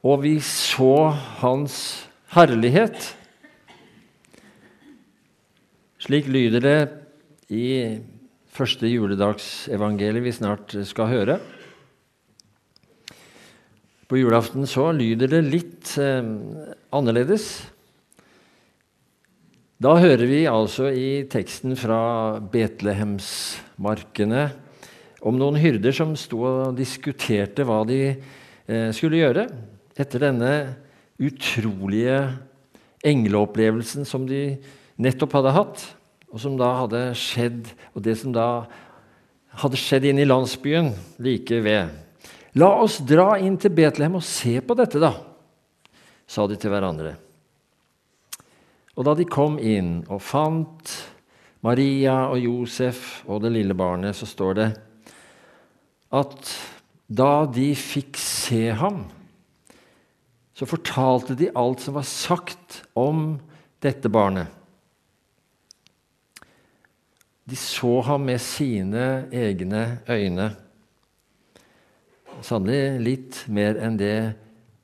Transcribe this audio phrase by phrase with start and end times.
[0.00, 3.16] og vi så Hans herlighet.
[6.00, 6.78] Slik lyder det
[7.52, 8.00] i
[8.50, 11.36] første juledagsevangeliet vi snart skal høre.
[14.08, 16.24] På julaften så lyder det litt eh,
[16.96, 17.44] annerledes.
[19.80, 24.50] Da hører vi altså i teksten fra Betlehemsmarkene
[25.28, 29.46] om noen hyrder som sto og diskuterte hva de eh, skulle gjøre
[29.98, 30.52] etter denne
[31.20, 32.18] utrolige
[33.06, 34.58] engleopplevelsen som de
[35.00, 35.82] nettopp hadde hatt,
[36.30, 38.66] og som da hadde skjedd, og det som da
[39.60, 41.90] hadde skjedd inne i landsbyen like ved.
[42.58, 45.14] La oss dra inn til Betlehem og se på dette, da,
[46.26, 47.16] sa de til hverandre.
[48.98, 50.94] Og da de kom inn og fant
[51.64, 54.68] Maria og Josef og det lille barnet, så står det
[56.10, 56.52] at
[57.10, 59.04] da de fikk se ham,
[60.60, 63.38] så fortalte de alt som var sagt om
[63.80, 64.50] dette barnet.
[67.48, 70.50] De så ham med sine egne øyne.
[72.44, 74.36] Sannelig litt mer enn det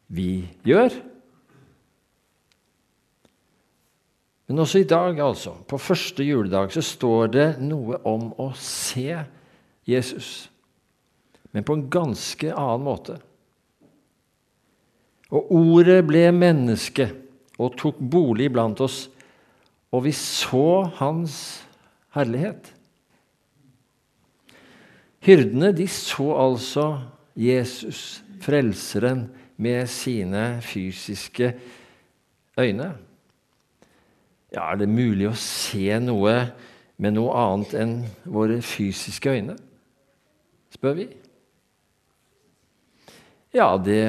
[0.09, 0.97] vi gjør.
[4.49, 9.13] Men også i dag, altså, på første juledag, så står det noe om å se
[9.85, 10.49] Jesus.
[11.53, 13.21] Men på en ganske annen måte.
[15.35, 17.09] Og ordet ble menneske
[17.59, 19.07] og tok bolig blant oss,
[19.91, 21.37] og vi så hans
[22.15, 22.73] herlighet.
[25.27, 26.87] Hyrdene de så altså
[27.37, 31.55] Jesus, frelseren, med sine fysiske
[32.61, 32.91] øyne.
[34.53, 36.35] Ja, er det mulig å se noe
[37.01, 39.57] med noe annet enn våre fysiske øyne?
[40.77, 41.07] spør vi.
[43.57, 44.03] Ja, det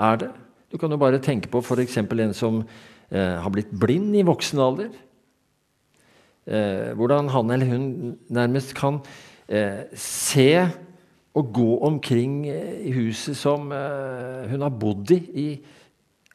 [0.00, 0.30] er det.
[0.70, 1.96] Du kan jo bare tenke på f.eks.
[1.98, 2.60] en som
[3.10, 4.92] eh, har blitt blind i voksen alder.
[6.46, 9.00] Eh, hvordan han eller hun nærmest kan
[9.48, 10.68] eh, se
[11.34, 15.48] og gå omkring eh, i huset som eh, hun har bodd i i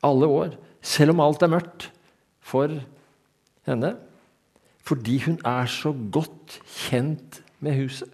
[0.06, 1.88] alle år, selv om alt er mørkt
[2.46, 2.70] for
[3.66, 3.96] henne.
[4.86, 8.12] Fordi hun er så godt kjent med huset.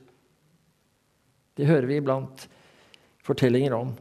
[1.57, 2.47] Det hører vi iblant
[3.27, 3.91] fortellinger om.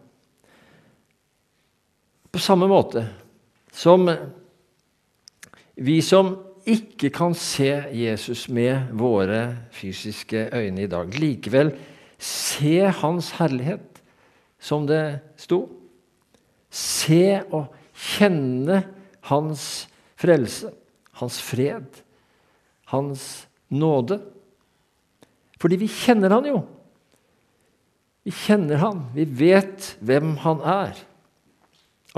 [2.31, 3.05] På samme måte
[3.73, 4.07] som
[5.75, 6.35] vi som
[6.69, 11.73] ikke kan se Jesus med våre fysiske øyne i dag, likevel
[12.21, 14.03] se Hans herlighet,
[14.61, 15.65] som det sto.
[16.71, 18.83] Se og kjenne
[19.31, 19.89] Hans
[20.21, 20.71] frelse,
[21.17, 21.89] Hans fred,
[22.93, 24.21] Hans nåde.
[25.61, 26.61] Fordi vi kjenner Han jo.
[28.25, 29.07] Vi kjenner Han.
[29.17, 31.01] Vi vet hvem Han er.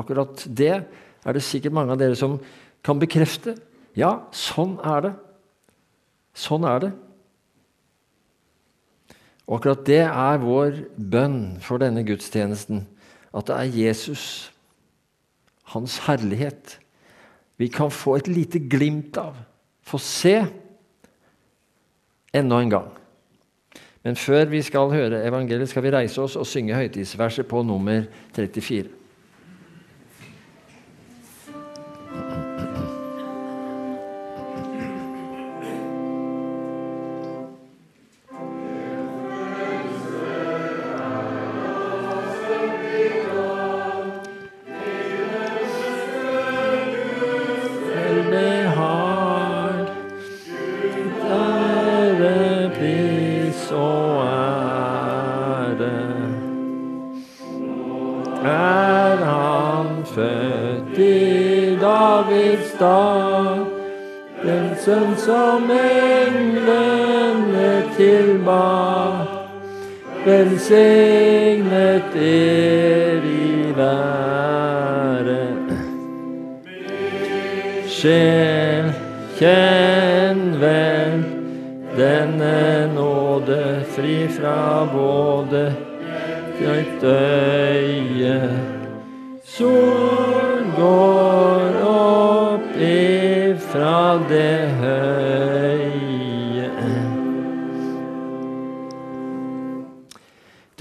[0.01, 2.39] Akkurat det er det sikkert mange av dere som
[2.85, 3.57] kan bekrefte.
[3.99, 5.13] Ja, sånn er det.
[6.39, 6.93] Sånn er det.
[9.47, 12.87] Og akkurat det er vår bønn for denne gudstjenesten.
[13.37, 14.25] At det er Jesus,
[15.75, 16.79] hans herlighet,
[17.61, 19.37] vi kan få et lite glimt av,
[19.87, 20.35] få se
[22.33, 22.89] enda en gang.
[24.03, 28.09] Men før vi skal høre evangeliet, skal vi reise oss og synge høytidsverset på nummer
[28.35, 29.02] 34.
[65.25, 67.13] som englene
[67.97, 69.27] tilba.
[70.25, 75.69] Velsignet er i været.
[77.87, 78.91] Sjel,
[79.39, 81.25] kjenn vel
[81.97, 85.65] denne nåde fri fra både
[86.59, 88.41] ditt øye.
[89.45, 91.32] Sol går
[94.29, 94.73] det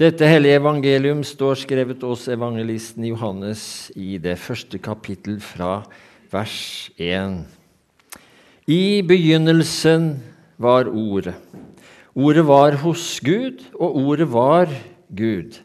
[0.02, 5.84] Dette hellige evangelium står skrevet hos evangelisten Johannes i det første kapittel fra
[6.32, 7.44] vers 1.
[8.66, 10.16] I begynnelsen
[10.58, 11.36] var Ordet.
[12.16, 14.72] Ordet var hos Gud, og Ordet var
[15.14, 15.60] Gud.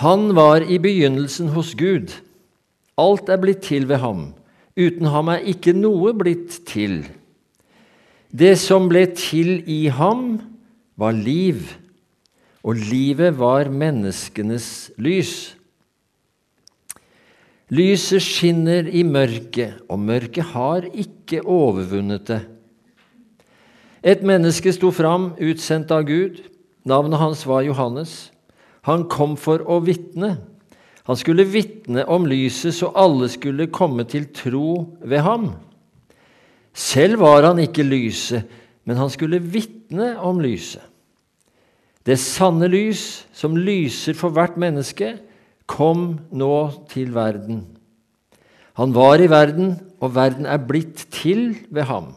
[0.00, 2.14] Han var i begynnelsen hos Gud.
[2.96, 4.30] Alt er blitt til ved ham.
[4.78, 7.02] Uten ham er ikke noe blitt til.
[8.32, 10.40] Det som ble til i ham,
[10.96, 11.66] var liv,
[12.62, 15.34] og livet var menneskenes lys.
[17.72, 22.42] Lyset skinner i mørket, og mørket har ikke overvunnet det.
[24.02, 26.42] Et menneske sto fram, utsendt av Gud.
[26.84, 28.32] Navnet hans var Johannes.
[28.88, 30.34] Han kom for å vitne.
[31.08, 35.50] Han skulle vitne om lyset, så alle skulle komme til tro ved ham.
[36.72, 38.46] Selv var han ikke lyset,
[38.86, 40.82] men han skulle vitne om lyset.
[42.06, 45.14] Det sanne lys, som lyser for hvert menneske,
[45.70, 46.56] kom nå
[46.90, 47.62] til verden.
[48.78, 52.14] Han var i verden, og verden er blitt til ved ham.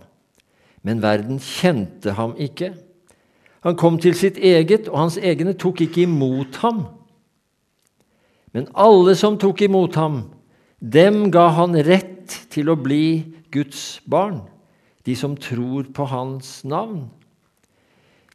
[0.86, 2.72] Men verden kjente ham ikke.
[3.66, 6.86] Han kom til sitt eget, og hans egne tok ikke imot ham.
[8.56, 10.22] Men alle som tok imot ham,
[10.80, 14.40] dem ga han rett til å bli Guds barn,
[15.04, 17.10] de som tror på hans navn.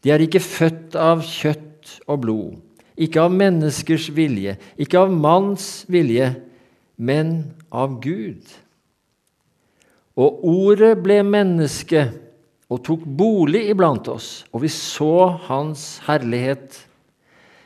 [0.05, 2.59] De er ikke født av kjøtt og blod,
[3.01, 6.35] ikke av menneskers vilje, ikke av manns vilje,
[7.01, 8.45] men av Gud.
[10.21, 12.11] Og ordet ble menneske
[12.71, 16.77] og tok bolig iblant oss, og vi så hans herlighet.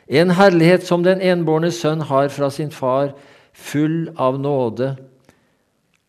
[0.05, 3.15] En herlighet som den enbårne sønn har fra sin far,
[3.55, 4.91] full av nåde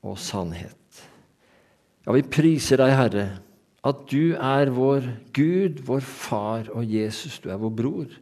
[0.05, 0.75] og sannhet.
[2.07, 3.27] Ja, vi priser deg, Herre,
[3.87, 8.15] at du er vår Gud, vår Far, og Jesus, du er vår bror.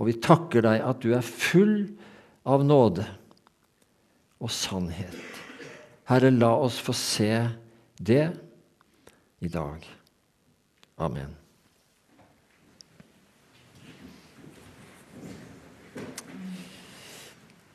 [0.00, 1.90] Og vi takker deg at du er full
[2.48, 3.06] av nåde
[4.40, 5.16] og sannhet.
[6.08, 7.34] Herre, la oss få se
[8.00, 8.24] det
[9.40, 9.84] i dag.
[11.00, 11.39] Amen.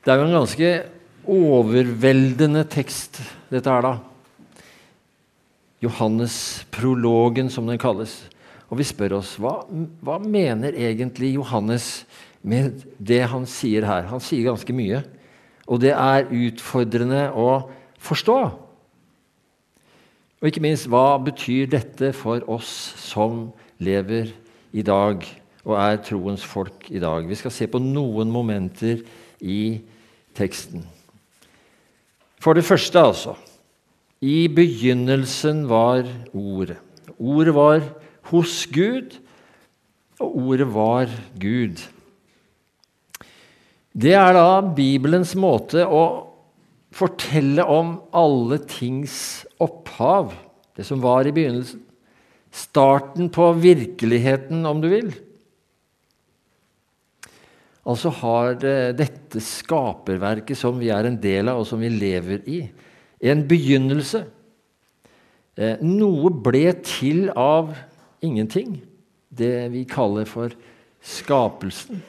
[0.06, 0.68] Det er jo en ganske
[1.34, 3.18] overveldende tekst,
[3.50, 3.96] dette her, da.
[5.81, 8.13] Johannes-prologen, som den kalles.
[8.69, 9.63] Og vi spør oss hva,
[10.06, 12.06] hva mener egentlig Johannes
[12.46, 14.06] med det han sier her?
[14.12, 15.02] Han sier ganske mye,
[15.66, 17.66] og det er utfordrende å
[17.98, 18.38] forstå.
[20.38, 22.69] Og ikke minst, hva betyr dette for oss
[23.01, 23.48] som
[23.81, 24.30] lever
[24.69, 25.25] i dag
[25.66, 27.25] og er troens folk i dag?
[27.25, 29.01] Vi skal se på noen momenter
[29.42, 29.81] i
[30.36, 30.86] teksten.
[32.42, 33.36] For det første, altså
[34.22, 36.78] I begynnelsen var Ordet.
[37.18, 37.84] Ordet var
[38.30, 39.16] hos Gud,
[40.20, 41.82] og ordet var Gud.
[43.96, 46.04] Det er da Bibelens måte å
[46.96, 50.34] fortelle om alle tings opphav,
[50.76, 51.82] det som var i begynnelsen.
[52.56, 55.12] Starten på virkeligheten, om du vil.
[57.86, 62.42] Altså har det, dette skaperverket som vi er en del av, og som vi lever
[62.50, 62.64] i,
[63.26, 64.24] en begynnelse.
[65.56, 67.76] Eh, noe ble til av
[68.26, 68.80] ingenting.
[69.30, 70.54] Det vi kaller for
[71.06, 72.02] skapelsen.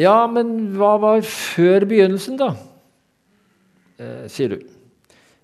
[0.00, 2.54] Ja, men hva var før begynnelsen, da?
[4.00, 4.64] Eh, sier du.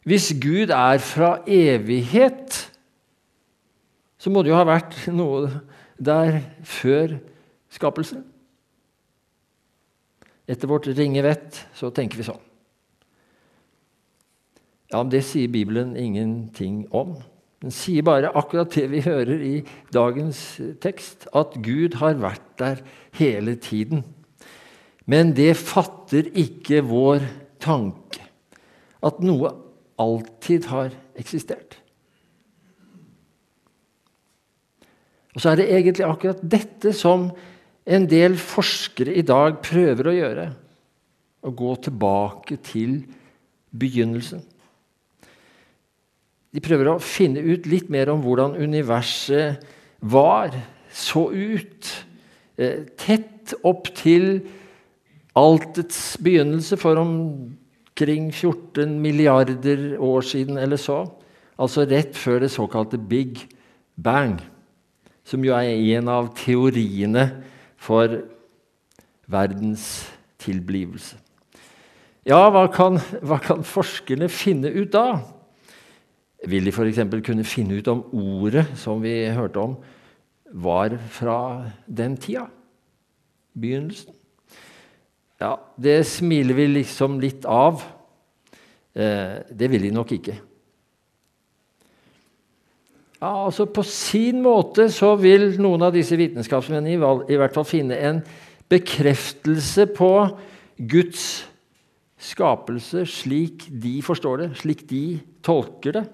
[0.06, 2.56] Hvis Gud er fra evighet,
[4.16, 5.50] så må det jo ha vært noe
[6.00, 7.18] der før
[7.76, 8.24] skapelsen.
[10.46, 12.42] Etter vårt ringe vett så tenker vi sånn.
[14.92, 17.16] Ja, men Det sier Bibelen ingenting om.
[17.64, 19.56] Den sier bare akkurat det vi hører i
[19.94, 22.84] dagens tekst, at Gud har vært der
[23.18, 24.04] hele tiden.
[25.06, 27.24] Men det fatter ikke vår
[27.62, 28.22] tanke
[29.06, 29.50] at noe
[29.98, 31.78] alltid har eksistert.
[35.36, 37.28] Og så er det egentlig akkurat dette som
[37.86, 40.46] en del forskere i dag prøver å gjøre.
[41.46, 42.98] Å gå tilbake til
[43.70, 44.42] begynnelsen.
[46.50, 49.62] De prøver å finne ut litt mer om hvordan universet
[50.00, 50.54] var,
[50.90, 51.90] så ut,
[52.56, 54.40] eh, tett opp til
[55.36, 61.04] altets begynnelse for omkring 14 milliarder år siden eller så.
[61.58, 63.46] Altså rett før det såkalte Big
[63.96, 64.40] Bang,
[65.24, 67.44] som jo er en av teoriene
[67.76, 68.20] for
[69.26, 70.06] verdens
[70.42, 71.18] tilblivelse.
[72.26, 75.20] Ja, hva kan, hva kan forskerne finne ut da?
[76.46, 77.00] Vil de f.eks.
[77.24, 79.76] kunne finne ut om ordet som vi hørte om,
[80.50, 81.38] var fra
[81.86, 82.48] den tida?
[83.56, 84.14] Begynnelsen?
[85.40, 87.82] Ja, det smiler vi liksom litt av.
[88.96, 90.38] Eh, det vil de nok ikke.
[93.16, 96.96] Ja, altså På sin måte så vil noen av disse vitenskapsmennene
[97.32, 98.20] i, hvert fall finne en
[98.68, 100.10] bekreftelse på
[100.76, 101.46] Guds
[102.20, 106.04] skapelse slik de forstår det, slik de tolker det.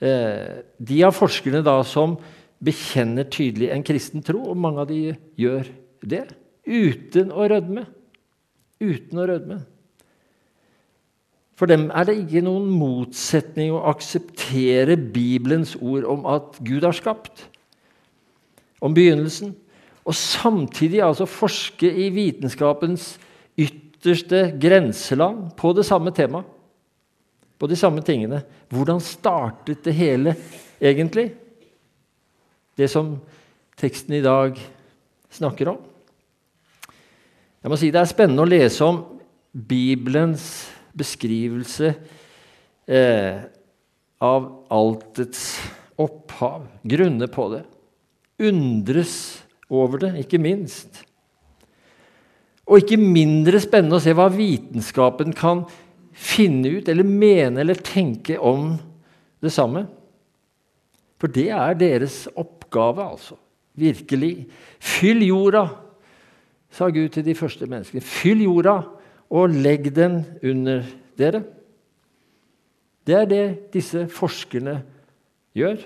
[0.00, 2.18] Eh, de av forskerne da som
[2.60, 5.70] bekjenner tydelig en kristen tro, og mange av de gjør
[6.04, 6.26] det
[6.68, 7.86] uten å rødme.
[8.80, 9.60] Uten å rødme.
[11.60, 16.96] For dem er det ikke noen motsetning å akseptere Bibelens ord om at Gud har
[16.96, 17.42] skapt,
[18.80, 19.52] om begynnelsen,
[20.08, 23.10] og samtidig altså forske i vitenskapens
[23.60, 26.48] ytterste grenseland på det samme temaet.
[27.60, 28.40] På de samme tingene.
[28.72, 30.32] Hvordan startet det hele
[30.80, 31.26] egentlig?
[32.72, 33.18] Det som
[33.76, 34.56] teksten i dag
[35.28, 35.78] snakker om.
[37.60, 39.02] Jeg må si Det er spennende å lese om
[39.52, 41.92] Bibelens beskrivelse
[42.86, 43.42] eh,
[44.20, 45.44] av altets
[46.00, 46.66] opphav.
[46.82, 47.62] Grunne på det.
[48.50, 49.14] Undres
[49.70, 51.02] over det, ikke minst.
[52.70, 55.64] Og ikke mindre spennende å se hva vitenskapen kan
[56.10, 58.74] finne ut, eller mene eller tenke om
[59.42, 59.86] det samme.
[61.20, 63.36] For det er deres oppgave, altså.
[63.80, 64.46] Virkelig.
[64.82, 65.66] Fyll jorda
[66.74, 68.02] sa Gud til de første menneskene.
[68.04, 68.80] Fyll jorda
[69.30, 70.84] og legg den under
[71.18, 71.44] dere.
[73.06, 73.44] Det er det
[73.74, 74.80] disse forskerne
[75.56, 75.80] gjør.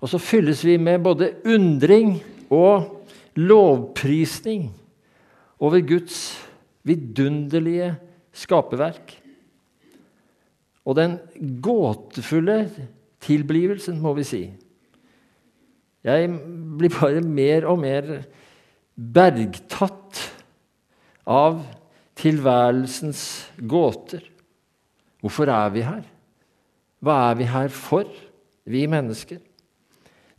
[0.00, 2.18] Og så fylles vi med både undring
[2.52, 4.68] og lovprisning
[5.60, 6.34] over Guds
[6.84, 7.94] vidunderlige
[8.36, 9.14] skaperverk.
[10.84, 11.16] Og den
[11.64, 12.68] gåtefulle
[13.24, 14.42] tilblivelsen, må vi si.
[16.04, 16.28] Jeg
[16.78, 18.10] blir bare mer og mer
[18.94, 20.20] bergtatt
[21.26, 21.62] av
[22.18, 23.22] tilværelsens
[23.68, 24.22] gåter.
[25.24, 26.02] Hvorfor er vi her?
[27.04, 28.08] Hva er vi her for,
[28.64, 29.40] vi mennesker?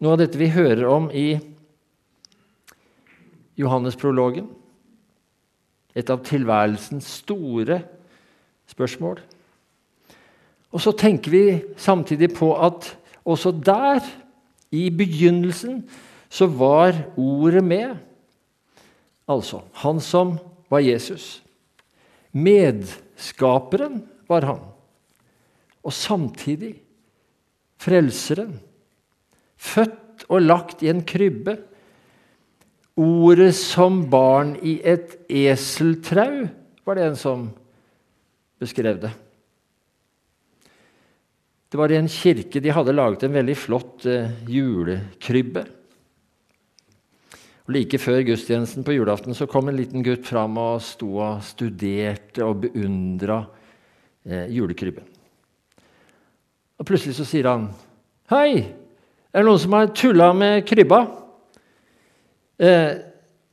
[0.01, 1.37] Noe av dette vi hører om i
[3.59, 4.49] Johannesprologen.
[5.95, 7.79] Et av tilværelsens store
[8.67, 9.21] spørsmål.
[10.75, 11.45] Og så tenker vi
[11.79, 12.91] samtidig på at
[13.25, 14.03] også der,
[14.71, 15.85] i begynnelsen,
[16.29, 17.95] så var ordet med.
[19.29, 20.35] Altså han som
[20.71, 21.41] var Jesus.
[22.31, 24.63] Medskaperen var han.
[25.85, 26.73] Og samtidig
[27.81, 28.57] frelseren.
[29.55, 31.57] Født og lagt i en krybbe.
[32.95, 36.45] Ordet som barn i et eseltrau,
[36.85, 37.47] var det en som
[38.61, 39.11] beskrev det.
[41.69, 45.65] Det var i en kirke de hadde laget en veldig flott eh, julekrybbe.
[47.65, 51.41] Og Like før gudstjenesten på julaften så kom en liten gutt fram og sto og
[51.45, 53.39] studerte og beundra
[54.25, 55.07] eh, julekrybben.
[56.77, 57.69] Og Plutselig så sier han,
[58.29, 58.69] 'Hei,
[59.33, 61.21] er det noen som har tulla med krybba?'
[62.59, 63.01] Eh,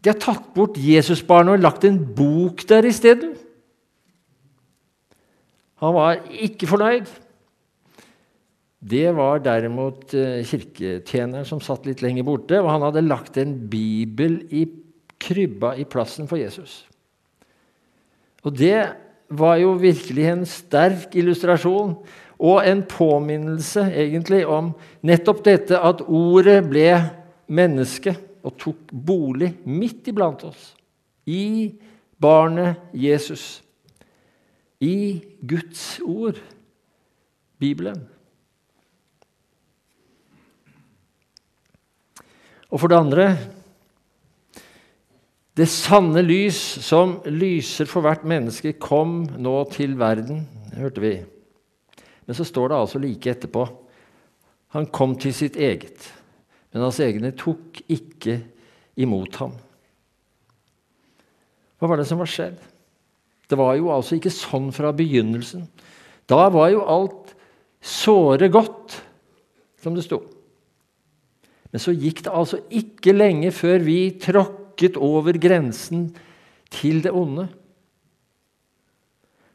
[0.03, 3.39] 'De har tatt bort Jesusbarnet og lagt en bok der isteden.'
[5.83, 7.09] Han var ikke fornøyd.
[8.83, 13.55] Det var derimot eh, kirketjeneren som satt litt lenger borte, og han hadde lagt en
[13.71, 14.65] bibel i
[15.23, 16.81] krybba i plassen for Jesus.
[18.43, 18.81] Og det
[19.33, 21.95] var jo virkelig en sterk illustrasjon
[22.43, 24.73] og en påminnelse egentlig om
[25.07, 26.89] nettopp dette at ordet ble
[27.55, 30.73] menneske og tok bolig midt iblant oss.
[31.23, 31.71] I
[32.19, 33.63] barnet Jesus.
[34.83, 36.43] I Guds ord,
[37.63, 38.03] Bibelen.
[42.73, 43.27] Og for det andre
[45.53, 51.13] Det sanne lys som lyser for hvert menneske, kom nå til verden, hørte vi.
[52.25, 53.67] Men så står det altså like etterpå
[54.73, 56.09] Han kom til sitt eget,
[56.73, 58.39] men hans egne tok ikke
[58.97, 59.53] imot ham.
[61.77, 62.57] Hva var det som var skjedd?
[63.45, 65.67] Det var jo altså ikke sånn fra begynnelsen.
[66.25, 67.35] Da var jo alt
[67.85, 68.97] såre godt,
[69.83, 70.23] som det sto.
[71.73, 76.11] Men så gikk det altså ikke lenge før vi tråkket over grensen
[76.73, 77.47] til det onde.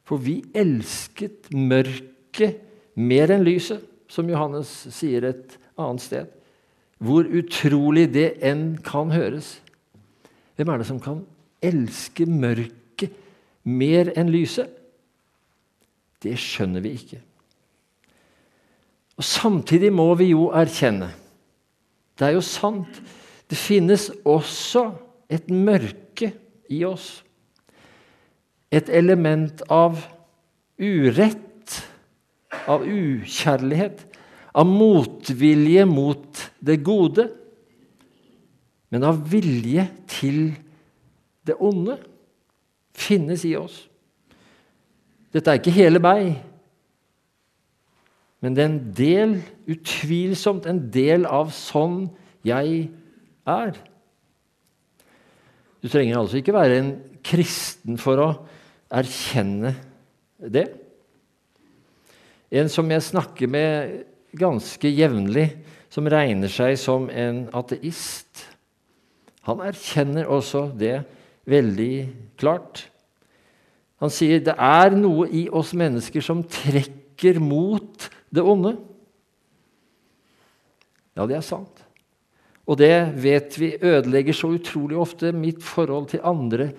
[0.08, 2.58] For vi elsket mørket
[2.98, 6.34] mer enn lyset, som Johannes sier et annet sted.
[6.98, 9.58] Hvor utrolig det enn kan høres.
[10.58, 11.22] Hvem er det som kan
[11.62, 13.14] elske mørket
[13.68, 14.72] mer enn lyset?
[16.24, 17.22] Det skjønner vi ikke.
[19.22, 21.12] Og Samtidig må vi jo erkjenne
[22.18, 23.02] det er jo sant.
[23.48, 24.90] Det finnes også
[25.32, 26.32] et mørke
[26.70, 27.22] i oss.
[28.74, 30.02] Et element av
[30.78, 31.78] urett,
[32.68, 34.04] av ukjærlighet,
[34.58, 37.30] av motvilje mot det gode.
[38.90, 40.54] men av vilje til
[41.44, 41.98] det onde,
[42.96, 43.82] finnes i oss.
[45.36, 46.38] Dette er ikke hele meg,
[48.44, 49.36] men det er en del,
[49.70, 52.04] utvilsomt en del av sånn
[52.46, 52.88] jeg
[53.50, 53.78] er.
[55.82, 56.92] Du trenger altså ikke være en
[57.26, 58.28] kristen for å
[58.94, 59.74] erkjenne
[60.38, 60.68] det.
[62.54, 63.98] En som jeg snakker med
[64.38, 65.50] ganske jevnlig,
[65.90, 68.46] som regner seg som en ateist,
[69.48, 71.00] han erkjenner også det
[71.48, 71.94] veldig
[72.40, 72.84] klart.
[74.04, 77.97] Han sier det er noe i oss mennesker som trekker mot
[78.34, 78.76] det onde.
[81.18, 81.84] Ja, det er sant.
[82.68, 82.94] Og det
[83.24, 86.72] vet vi ødelegger så utrolig ofte mitt forhold til andre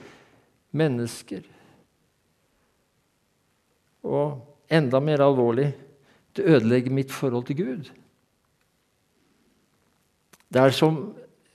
[0.77, 1.41] mennesker.
[4.05, 4.37] Og
[4.71, 5.71] enda mer alvorlig
[6.37, 7.89] det ødelegger mitt forhold til Gud.
[10.49, 11.01] Det er som,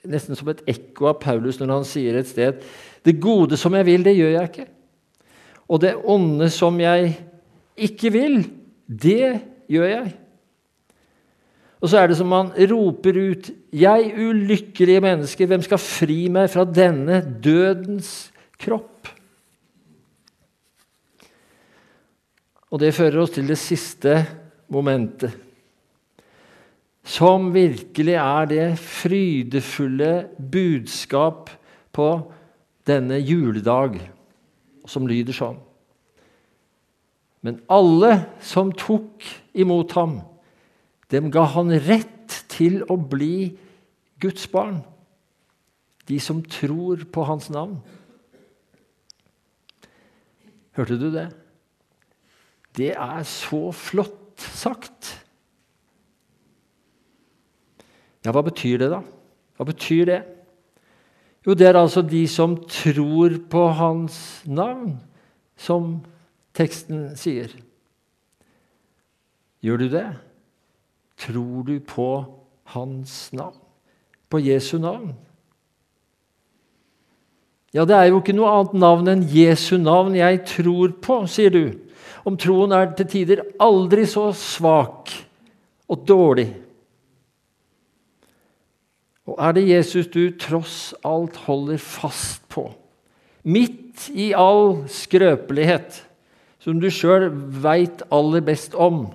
[0.04, 2.60] nesten som et ekko av Paulus når han sier et sted
[3.06, 4.68] Det gode som jeg vil, det gjør jeg ikke.
[5.68, 7.16] Og det onde som jeg
[7.78, 8.38] ikke vil,
[8.88, 10.14] det gjør jeg.
[11.84, 16.50] Og så er det som man roper ut 'Jeg ulykkelige menneske, hvem skal fri meg
[16.50, 19.12] fra denne dødens kropp?'
[22.72, 24.26] Og det fører oss til det siste
[24.70, 25.32] momentet,
[27.04, 31.50] som virkelig er det frydefulle budskap
[31.92, 32.32] på
[32.88, 34.00] denne juledag,
[34.88, 35.60] som lyder sånn.
[37.44, 40.22] Men alle som tok imot ham,
[41.12, 43.52] dem ga han rett til å bli
[44.24, 44.80] Guds barn.
[46.08, 47.78] De som tror på hans navn.
[50.74, 51.28] Hørte du det?
[52.74, 55.12] Det er så flott sagt.
[58.24, 59.04] Ja, hva betyr det, da?
[59.60, 60.22] Hva betyr det?
[61.44, 64.16] Jo, det er altså de som tror på hans
[64.48, 64.96] navn,
[65.60, 66.00] som
[66.58, 67.52] teksten sier.
[69.64, 70.08] Gjør du det?
[71.24, 72.10] Tror du på
[72.74, 73.60] hans navn?
[74.30, 75.14] På Jesu navn?
[77.74, 81.54] Ja, det er jo ikke noe annet navn enn Jesu navn jeg tror på, sier
[81.54, 81.66] du
[82.24, 85.12] om troen er til tider aldri så svak
[85.92, 86.48] og dårlig.
[89.28, 92.68] Og er det Jesus du tross alt holder fast på,
[93.44, 96.02] midt i all skrøpelighet,
[96.64, 97.28] som du sjøl
[97.64, 99.06] veit aller best om,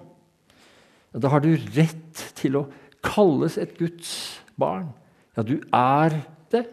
[1.16, 2.66] da har du rett til å
[3.04, 4.10] kalles et Guds
[4.58, 4.90] barn.
[5.36, 6.18] Ja, du er
[6.52, 6.66] det,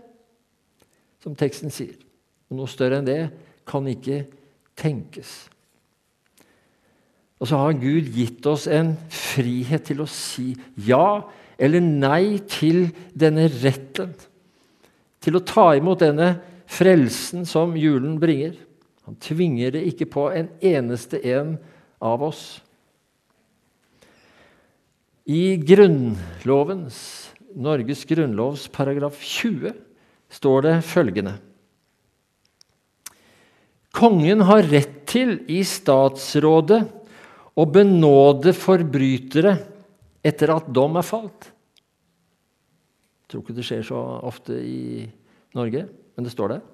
[1.24, 1.96] som teksten sier.
[2.50, 3.22] Og noe større enn det
[3.66, 4.26] kan ikke
[4.78, 5.46] tenkes.
[7.40, 10.54] Og så har Gud gitt oss en frihet til å si
[10.88, 11.24] ja
[11.62, 14.14] eller nei til denne retten.
[15.24, 16.36] Til å ta imot denne
[16.70, 18.56] frelsen som julen bringer.
[19.06, 21.56] Han tvinger det ikke på en eneste en
[22.02, 22.44] av oss.
[25.26, 26.98] I Grunnlovens,
[27.56, 29.72] Norges grunnlovs paragraf 20
[30.36, 31.38] står det følgende
[33.96, 36.82] Kongen har rett til i statsrådet
[37.56, 39.54] å benåde forbrytere
[40.26, 41.48] etter at dom er falt.
[43.24, 45.06] Jeg tror ikke det skjer så ofte i
[45.56, 46.66] Norge, men det står der.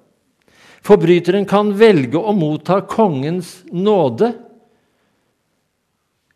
[0.82, 4.32] Forbryteren kan velge å motta kongens nåde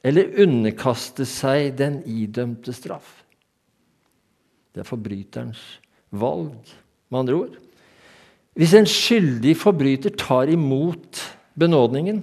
[0.06, 3.08] eller underkaste seg den idømte straff.
[4.70, 5.62] Det er forbryterens
[6.14, 6.54] valg,
[7.10, 7.56] med andre ord.
[8.56, 11.20] Hvis en skyldig forbryter tar imot
[11.58, 12.22] benådningen,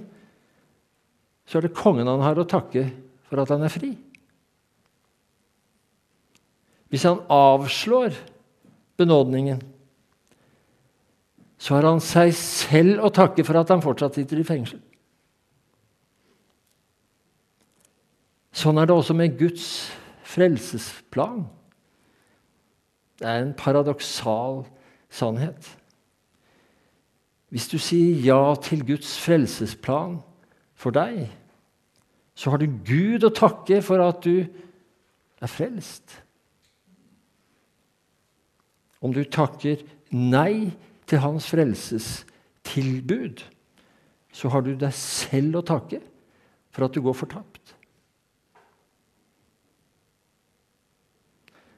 [1.44, 2.86] så er det kongen han har å takke
[3.28, 3.92] for at han er fri.
[6.88, 8.16] Hvis han avslår
[8.96, 9.60] benådningen,
[11.64, 14.82] så har han seg selv å takke for at han fortsatt sitter i fengsel.
[18.54, 19.64] Sånn er det også med Guds
[20.28, 21.46] frelsesplan.
[23.16, 24.60] Det er en paradoksal
[25.08, 25.70] sannhet.
[27.54, 30.18] Hvis du sier ja til Guds frelsesplan,
[30.74, 31.30] for deg,
[32.34, 36.18] så har du Gud å takke for at du er frelst.
[39.00, 39.80] Om du takker
[40.12, 40.74] nei
[41.08, 43.42] til hans frelsestilbud,
[44.34, 46.00] så har du deg selv å takke
[46.74, 47.74] for at du går fortapt.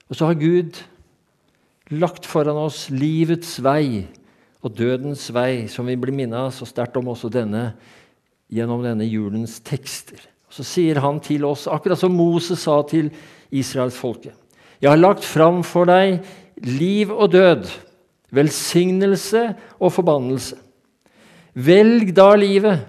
[0.06, 0.78] Og så har Gud
[1.94, 4.06] lagt foran oss livets vei
[4.64, 7.68] og dødens vei, som vi blir minnet så sterkt om også denne
[8.50, 10.20] gjennom denne julens tekster.
[10.50, 13.10] Så sier han til oss, akkurat som Moses sa til
[13.50, 14.34] israelsfolket
[14.80, 16.20] Jeg har lagt fram for deg
[16.62, 17.66] liv og død,
[18.34, 19.42] velsignelse
[19.78, 20.58] og forbannelse.
[21.56, 22.82] Velg da livet,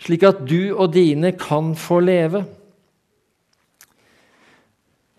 [0.00, 2.44] slik at du og dine kan få leve.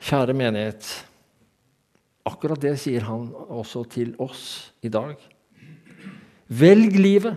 [0.08, 0.88] Kjære menighet,
[2.28, 5.18] akkurat det sier han også til oss i dag.
[6.48, 7.36] Velg livet,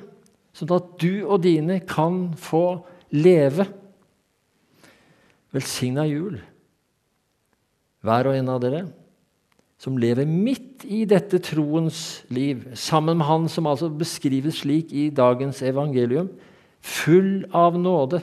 [0.54, 2.80] sånn at du og dine kan få
[3.16, 3.66] leve.
[5.50, 6.38] Velsigna jul,
[8.06, 8.84] hver og en av dere
[9.80, 15.08] som lever midt i dette troens liv, sammen med han som altså beskrives slik i
[15.14, 16.28] dagens evangelium,
[16.84, 18.20] full av nåde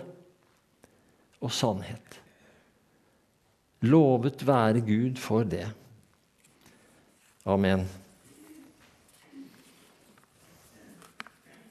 [1.42, 2.20] og sannhet.
[3.86, 5.66] Lovet være Gud for det.
[7.46, 7.88] Amen.